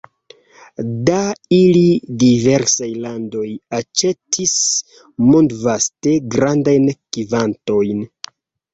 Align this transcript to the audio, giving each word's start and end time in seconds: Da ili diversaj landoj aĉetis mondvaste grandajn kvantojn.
Da 1.09 1.19
ili 1.57 1.83
diversaj 2.23 2.89
landoj 3.05 3.45
aĉetis 3.83 4.57
mondvaste 5.29 6.19
grandajn 6.35 6.93
kvantojn. 6.99 8.07